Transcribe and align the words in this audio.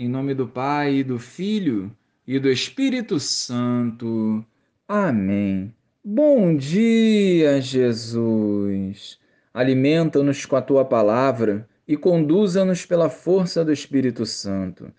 Em 0.00 0.08
nome 0.08 0.32
do 0.32 0.46
Pai, 0.46 0.98
e 0.98 1.02
do 1.02 1.18
Filho 1.18 1.90
e 2.24 2.38
do 2.38 2.48
Espírito 2.48 3.18
Santo. 3.18 4.46
Amém. 4.86 5.74
Bom 6.04 6.54
dia, 6.54 7.60
Jesus. 7.60 9.18
Alimenta-nos 9.52 10.46
com 10.46 10.54
a 10.54 10.62
tua 10.62 10.84
palavra 10.84 11.68
e 11.86 11.96
conduza-nos 11.96 12.86
pela 12.86 13.10
força 13.10 13.64
do 13.64 13.72
Espírito 13.72 14.24
Santo. 14.24 14.92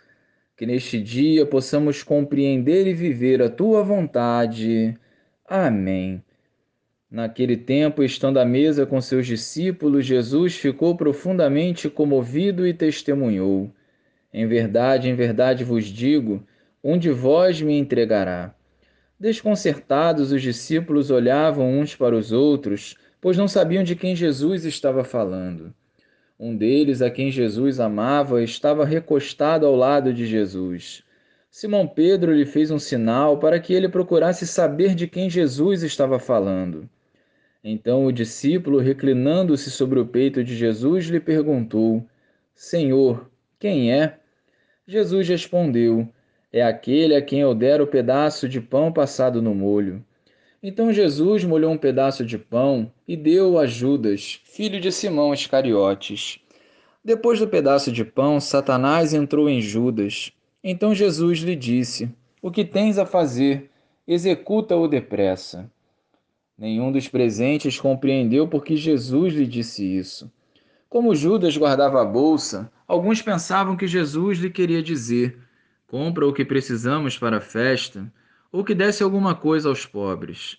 Que 0.58 0.66
neste 0.66 1.02
dia 1.02 1.46
possamos 1.46 2.04
compreender 2.04 2.86
e 2.86 2.94
viver 2.94 3.42
a 3.42 3.50
tua 3.50 3.82
vontade. 3.82 4.98
Amém. 5.48 6.22
Naquele 7.10 7.56
tempo, 7.56 8.04
estando 8.04 8.38
à 8.38 8.44
mesa 8.44 8.86
com 8.86 9.00
seus 9.00 9.26
discípulos, 9.26 10.06
Jesus 10.06 10.58
ficou 10.58 10.98
profundamente 10.98 11.90
comovido 11.90 12.68
e 12.68 12.74
testemunhou: 12.74 13.74
Em 14.34 14.48
verdade, 14.48 15.10
em 15.10 15.16
verdade 15.16 15.64
vos 15.64 15.86
digo, 15.86 16.44
um 16.84 16.98
de 16.98 17.10
vós 17.10 17.62
me 17.62 17.78
entregará. 17.78 18.54
Desconcertados, 19.20 20.32
os 20.32 20.42
discípulos 20.42 21.12
olhavam 21.12 21.80
uns 21.80 21.96
para 21.96 22.16
os 22.16 22.32
outros, 22.32 22.96
pois 23.20 23.38
não 23.38 23.48
sabiam 23.48 23.84
de 23.84 23.96
quem 23.96 24.16
Jesus 24.16 24.66
estava 24.66 25.04
falando. 25.04 25.74
Um 26.40 26.56
deles, 26.56 27.02
a 27.02 27.10
quem 27.10 27.30
Jesus 27.30 27.80
amava, 27.80 28.42
estava 28.42 28.86
recostado 28.86 29.66
ao 29.66 29.76
lado 29.76 30.14
de 30.14 30.26
Jesus. 30.26 31.04
Simão 31.52 31.88
Pedro 31.88 32.32
lhe 32.32 32.46
fez 32.46 32.72
um 32.72 32.80
sinal 32.80 33.40
para 33.40 33.60
que 33.60 33.74
ele 33.74 33.90
procurasse 33.90 34.46
saber 34.46 34.96
de 34.96 35.08
quem 35.08 35.30
Jesus 35.30 35.84
estava 35.84 36.20
falando. 36.20 36.88
Então 37.64 38.06
o 38.06 38.12
discípulo, 38.12 38.80
reclinando-se 38.80 39.70
sobre 39.70 40.00
o 40.00 40.06
peito 40.06 40.44
de 40.44 40.56
Jesus, 40.56 41.08
lhe 41.08 41.20
perguntou: 41.20 42.06
Senhor, 42.56 43.30
quem 43.60 43.92
é? 43.92 44.19
Jesus 44.90 45.30
respondeu: 45.30 46.10
É 46.52 46.64
aquele 46.64 47.14
a 47.14 47.22
quem 47.22 47.42
eu 47.42 47.54
der 47.54 47.80
o 47.80 47.86
pedaço 47.86 48.50
de 48.50 48.60
pão 48.60 48.92
passado 48.92 49.40
no 49.40 49.54
molho. 49.54 50.04
Então 50.64 50.92
Jesus 50.92 51.44
molhou 51.44 51.72
um 51.72 51.78
pedaço 51.78 52.26
de 52.26 52.40
pão 52.40 52.92
e 53.08 53.16
deu 53.16 53.60
a 53.60 53.68
Judas, 53.68 54.42
filho 54.46 54.82
de 54.82 54.92
Simão 54.92 55.32
Iscariotes. 55.32 56.40
Depois 57.06 57.38
do 57.38 57.48
pedaço 57.48 57.92
de 57.92 58.04
pão, 58.04 58.40
Satanás 58.40 59.14
entrou 59.14 59.48
em 59.48 59.62
Judas. 59.62 60.34
Então 60.64 60.96
Jesus 60.96 61.38
lhe 61.38 61.56
disse: 61.56 62.10
O 62.42 62.50
que 62.50 62.66
tens 62.66 62.98
a 62.98 63.06
fazer? 63.06 63.70
Executa-o 64.08 64.88
depressa. 64.88 65.70
Nenhum 66.58 66.92
dos 66.92 67.08
presentes 67.08 67.80
compreendeu 67.80 68.48
por 68.48 68.66
que 68.66 68.76
Jesus 68.76 69.36
lhe 69.36 69.46
disse 69.46 69.86
isso. 69.86 70.32
Como 70.90 71.14
Judas 71.14 71.56
guardava 71.56 72.02
a 72.02 72.06
bolsa, 72.06 72.72
alguns 72.88 73.22
pensavam 73.22 73.78
que 73.78 73.86
Jesus 73.86 74.40
lhe 74.40 74.50
queria 74.50 74.82
dizer: 74.82 75.38
compra 75.86 76.26
o 76.26 76.34
que 76.34 76.44
precisamos 76.44 77.16
para 77.16 77.38
a 77.38 77.42
festa, 77.42 78.12
ou 78.52 78.64
que 78.64 78.74
desse 78.74 79.04
alguma 79.04 79.36
coisa 79.36 79.70
aos 79.70 79.86
pobres. 79.86 80.58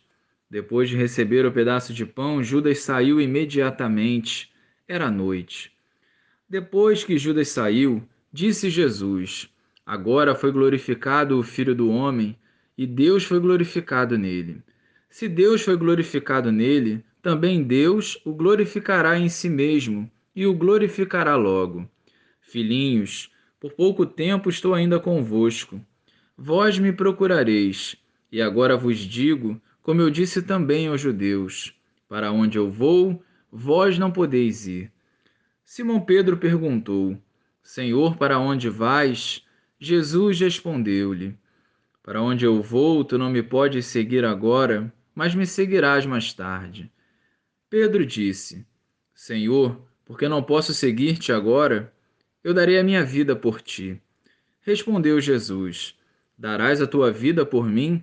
Depois 0.49 0.89
de 0.89 0.97
receber 0.97 1.45
o 1.45 1.51
pedaço 1.51 1.93
de 1.93 2.07
pão, 2.07 2.45
Judas 2.45 2.79
saiu 2.79 3.21
imediatamente. 3.21 4.53
Era 4.87 5.11
noite. 5.11 5.73
Depois 6.49 7.03
que 7.03 7.19
Judas 7.19 7.49
saiu, 7.49 8.01
disse 8.33 8.71
Jesus: 8.71 9.53
Agora 9.85 10.37
foi 10.37 10.53
glorificado 10.53 11.41
o 11.41 11.43
Filho 11.43 11.75
do 11.75 11.91
Homem, 11.91 12.39
e 12.79 12.87
Deus 12.87 13.25
foi 13.25 13.41
glorificado 13.41 14.17
nele. 14.17 14.63
Se 15.09 15.27
Deus 15.27 15.63
foi 15.63 15.77
glorificado 15.77 16.53
nele, 16.53 17.05
também 17.21 17.65
Deus 17.65 18.23
o 18.25 18.33
glorificará 18.33 19.19
em 19.19 19.29
si 19.29 19.49
mesmo 19.49 20.09
e 20.35 20.47
o 20.47 20.55
glorificará 20.55 21.37
logo. 21.37 21.89
Filhinhos, 22.41 23.31
por 23.59 23.73
pouco 23.73 24.07
tempo 24.07 24.49
estou 24.49 24.75
ainda 24.75 24.99
convosco. 24.99 25.81
Vós 26.37 26.79
me 26.79 26.93
procurareis, 26.93 27.97
e 28.31 28.41
agora 28.41 28.77
vos 28.77 28.99
digo, 28.99 29.61
como 29.83 30.01
eu 30.01 30.11
disse 30.11 30.43
também 30.43 30.89
aos 30.89 31.01
judeus: 31.01 31.75
Para 32.09 32.33
onde 32.33 32.59
eu 32.59 32.71
vou, 32.71 33.23
vós 33.51 33.99
não 33.99 34.11
podeis 34.11 34.67
ir. 34.67 34.91
Simão 35.65 36.01
Pedro 36.01 36.37
perguntou: 36.37 37.17
Senhor, 37.63 38.17
para 38.17 38.39
onde 38.39 38.69
vais? 38.69 39.45
Jesus 39.79 40.41
respondeu-lhe: 40.41 41.37
Para 42.03 42.23
onde 42.23 42.45
eu 42.45 42.63
vou, 42.63 43.05
tu 43.05 43.19
não 43.19 43.31
me 43.31 43.43
podes 43.43 43.87
seguir 43.87 44.25
agora 44.25 44.93
mas 45.15 45.35
me 45.35 45.47
seguirás 45.47 46.07
mais 46.07 46.33
tarde. 46.33 46.91
Pedro 47.69 48.07
disse: 48.07 48.67
Senhor, 49.15 49.87
porque 50.11 50.27
não 50.27 50.43
posso 50.43 50.75
seguir-te 50.75 51.31
agora? 51.31 51.93
Eu 52.43 52.53
darei 52.53 52.81
a 52.81 52.83
minha 52.83 53.05
vida 53.05 53.37
por 53.37 53.63
ti. 53.63 54.03
Respondeu 54.61 55.21
Jesus: 55.21 55.95
Darás 56.37 56.83
a 56.83 56.87
tua 56.89 57.13
vida 57.13 57.47
por 57.47 57.65
mim? 57.65 58.03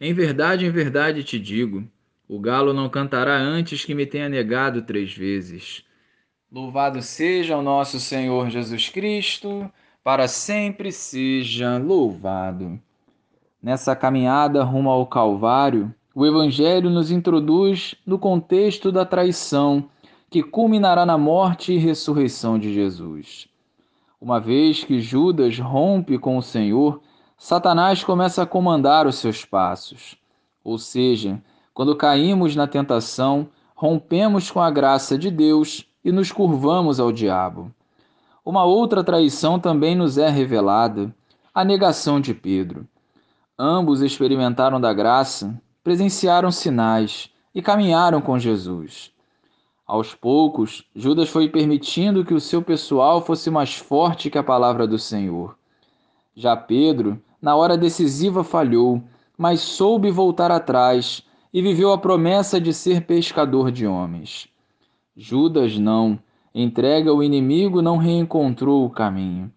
Em 0.00 0.14
verdade, 0.14 0.64
em 0.64 0.70
verdade 0.70 1.24
te 1.24 1.36
digo: 1.36 1.82
o 2.28 2.38
galo 2.38 2.72
não 2.72 2.88
cantará 2.88 3.36
antes 3.36 3.84
que 3.84 3.92
me 3.92 4.06
tenha 4.06 4.28
negado 4.28 4.82
três 4.82 5.12
vezes. 5.12 5.84
Louvado 6.48 7.02
seja 7.02 7.56
o 7.56 7.62
nosso 7.62 7.98
Senhor 7.98 8.48
Jesus 8.50 8.88
Cristo, 8.88 9.68
para 10.04 10.28
sempre 10.28 10.92
seja 10.92 11.76
louvado. 11.76 12.78
Nessa 13.60 13.96
caminhada 13.96 14.62
rumo 14.62 14.90
ao 14.90 15.04
Calvário, 15.08 15.92
o 16.14 16.24
Evangelho 16.24 16.88
nos 16.88 17.10
introduz 17.10 17.96
no 18.06 18.16
contexto 18.16 18.92
da 18.92 19.04
traição 19.04 19.90
que 20.30 20.42
culminará 20.42 21.06
na 21.06 21.16
morte 21.16 21.72
e 21.72 21.78
ressurreição 21.78 22.58
de 22.58 22.72
Jesus. 22.72 23.48
Uma 24.20 24.38
vez 24.38 24.84
que 24.84 25.00
Judas 25.00 25.58
rompe 25.58 26.18
com 26.18 26.36
o 26.36 26.42
Senhor, 26.42 27.00
Satanás 27.36 28.02
começa 28.02 28.42
a 28.42 28.46
comandar 28.46 29.06
os 29.06 29.16
seus 29.16 29.44
passos. 29.44 30.16
Ou 30.62 30.76
seja, 30.76 31.42
quando 31.72 31.96
caímos 31.96 32.56
na 32.56 32.66
tentação, 32.66 33.48
rompemos 33.74 34.50
com 34.50 34.60
a 34.60 34.70
graça 34.70 35.16
de 35.16 35.30
Deus 35.30 35.86
e 36.04 36.10
nos 36.10 36.32
curvamos 36.32 36.98
ao 36.98 37.12
diabo. 37.12 37.72
Uma 38.44 38.64
outra 38.64 39.04
traição 39.04 39.58
também 39.58 39.94
nos 39.94 40.18
é 40.18 40.28
revelada, 40.28 41.14
a 41.54 41.64
negação 41.64 42.20
de 42.20 42.34
Pedro. 42.34 42.86
Ambos 43.58 44.02
experimentaram 44.02 44.80
da 44.80 44.92
graça, 44.92 45.58
presenciaram 45.82 46.50
sinais 46.50 47.30
e 47.54 47.62
caminharam 47.62 48.20
com 48.20 48.38
Jesus. 48.38 49.12
Aos 49.88 50.14
poucos, 50.14 50.84
Judas 50.94 51.30
foi 51.30 51.48
permitindo 51.48 52.22
que 52.22 52.34
o 52.34 52.40
seu 52.40 52.60
pessoal 52.60 53.22
fosse 53.22 53.50
mais 53.50 53.74
forte 53.74 54.28
que 54.28 54.36
a 54.36 54.42
palavra 54.42 54.86
do 54.86 54.98
Senhor. 54.98 55.56
Já 56.36 56.54
Pedro, 56.54 57.18
na 57.40 57.56
hora 57.56 57.74
decisiva, 57.74 58.44
falhou, 58.44 59.02
mas 59.38 59.60
soube 59.60 60.10
voltar 60.10 60.50
atrás 60.50 61.24
e 61.54 61.62
viveu 61.62 61.90
a 61.90 61.96
promessa 61.96 62.60
de 62.60 62.74
ser 62.74 63.06
pescador 63.06 63.72
de 63.72 63.86
homens. 63.86 64.46
Judas 65.16 65.78
não, 65.78 66.18
entrega 66.54 67.10
ao 67.10 67.22
inimigo, 67.22 67.80
não 67.80 67.96
reencontrou 67.96 68.84
o 68.84 68.90
caminho. 68.90 69.50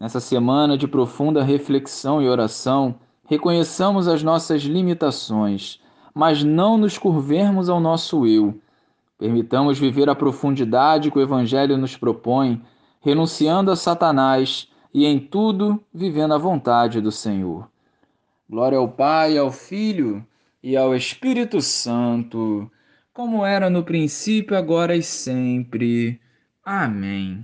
Nessa 0.00 0.20
semana 0.20 0.78
de 0.78 0.88
profunda 0.88 1.44
reflexão 1.44 2.22
e 2.22 2.28
oração, 2.30 2.94
reconheçamos 3.26 4.08
as 4.08 4.22
nossas 4.22 4.62
limitações, 4.62 5.78
mas 6.14 6.42
não 6.42 6.78
nos 6.78 6.96
curvemos 6.96 7.68
ao 7.68 7.78
nosso 7.78 8.26
eu. 8.26 8.58
Permitamos 9.20 9.78
viver 9.78 10.08
a 10.08 10.14
profundidade 10.14 11.10
que 11.10 11.18
o 11.18 11.20
Evangelho 11.20 11.76
nos 11.76 11.94
propõe, 11.94 12.62
renunciando 13.02 13.70
a 13.70 13.76
Satanás 13.76 14.66
e 14.94 15.04
em 15.04 15.18
tudo 15.20 15.78
vivendo 15.92 16.32
a 16.32 16.38
vontade 16.38 17.02
do 17.02 17.12
Senhor. 17.12 17.68
Glória 18.48 18.78
ao 18.78 18.88
Pai, 18.88 19.36
ao 19.36 19.52
Filho 19.52 20.26
e 20.62 20.74
ao 20.74 20.96
Espírito 20.96 21.60
Santo, 21.60 22.70
como 23.12 23.44
era 23.44 23.68
no 23.68 23.84
princípio, 23.84 24.56
agora 24.56 24.96
e 24.96 25.02
sempre. 25.02 26.18
Amém. 26.64 27.38